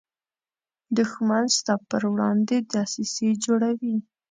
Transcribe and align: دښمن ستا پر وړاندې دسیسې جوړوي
دښمن 0.97 1.43
ستا 1.57 1.75
پر 1.89 2.01
وړاندې 2.11 2.55
دسیسې 2.73 3.29
جوړوي 3.45 3.95